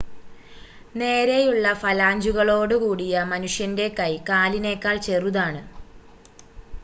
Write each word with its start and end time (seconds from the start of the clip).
നേരെയുള്ള 0.95 1.73
ഫലാഞ്ചുകളോട് 1.81 2.73
കൂടിയ 2.75 3.23
മനുഷ്യൻ്റെ 3.31 3.87
കൈ 3.99 4.11
കാലിനേക്കാൾ 4.29 4.97
ചെറുതാണ് 5.07 5.61